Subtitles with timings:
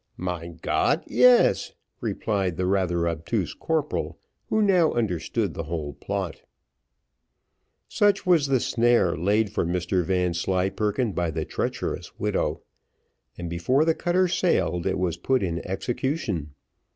[0.17, 1.03] "Mein Gott!
[1.05, 4.17] yes," replied the rather obtuse corporal,
[4.49, 6.41] who now understood the whole plot.
[7.87, 12.63] Such was the snare laid for Mr Vanslyperken by the treacherous widow,
[13.37, 16.55] and before the cutter sailed, it was put in execution.